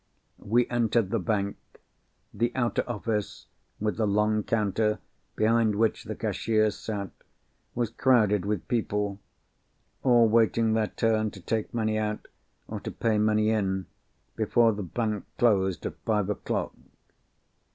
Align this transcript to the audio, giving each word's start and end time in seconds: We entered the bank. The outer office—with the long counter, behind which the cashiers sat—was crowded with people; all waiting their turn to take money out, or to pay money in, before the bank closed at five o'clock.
We 0.39 0.67
entered 0.67 1.11
the 1.11 1.19
bank. 1.19 1.57
The 2.33 2.51
outer 2.55 2.83
office—with 2.89 3.97
the 3.97 4.07
long 4.07 4.41
counter, 4.41 4.97
behind 5.35 5.75
which 5.75 6.05
the 6.05 6.15
cashiers 6.15 6.75
sat—was 6.75 7.91
crowded 7.91 8.43
with 8.43 8.67
people; 8.67 9.19
all 10.01 10.27
waiting 10.27 10.73
their 10.73 10.87
turn 10.87 11.29
to 11.29 11.39
take 11.39 11.71
money 11.71 11.99
out, 11.99 12.27
or 12.67 12.79
to 12.79 12.89
pay 12.89 13.19
money 13.19 13.51
in, 13.51 13.85
before 14.35 14.71
the 14.73 14.81
bank 14.81 15.23
closed 15.37 15.85
at 15.85 15.93
five 16.03 16.31
o'clock. 16.31 16.73